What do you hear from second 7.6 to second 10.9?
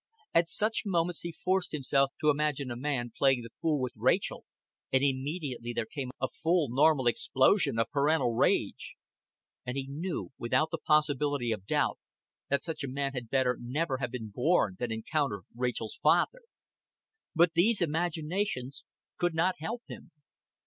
of parental rage; and he knew, without the